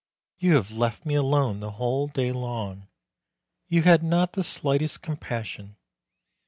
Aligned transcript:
You 0.39 0.55
have 0.55 0.71
left 0.71 1.05
me 1.05 1.13
alone 1.13 1.59
the 1.59 1.73
whole 1.73 2.07
day 2.07 2.31
long. 2.31 2.87
You 3.67 3.83
had 3.83 4.01
not 4.01 4.33
the 4.33 4.43
slightest 4.43 5.03
compassion. 5.03 5.75